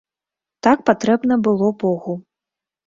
[0.69, 2.21] Так патрэбна было богу.